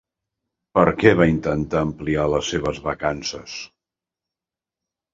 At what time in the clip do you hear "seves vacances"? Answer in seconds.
2.57-3.63